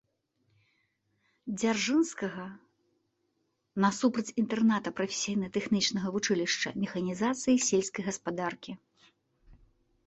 [1.61, 2.45] Дзяржынскага,
[3.85, 8.71] насупраць інтэрната прафесійна-тэхнічнага вучылішча механізацыі сельскай гаспадаркі.